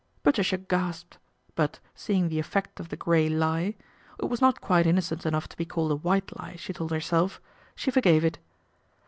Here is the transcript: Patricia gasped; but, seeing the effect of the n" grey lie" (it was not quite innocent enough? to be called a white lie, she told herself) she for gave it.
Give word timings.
Patricia 0.23 0.57
gasped; 0.57 1.19
but, 1.53 1.77
seeing 1.93 2.27
the 2.27 2.39
effect 2.39 2.79
of 2.79 2.89
the 2.89 2.95
n" 2.95 2.97
grey 3.05 3.29
lie" 3.29 3.75
(it 4.19 4.25
was 4.25 4.41
not 4.41 4.59
quite 4.59 4.87
innocent 4.87 5.27
enough? 5.27 5.47
to 5.47 5.55
be 5.55 5.63
called 5.63 5.91
a 5.91 5.95
white 5.95 6.35
lie, 6.39 6.55
she 6.55 6.73
told 6.73 6.89
herself) 6.89 7.39
she 7.75 7.91
for 7.91 8.01
gave 8.01 8.25
it. 8.25 8.39